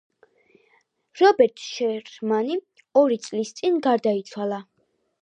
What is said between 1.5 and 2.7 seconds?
შერმანი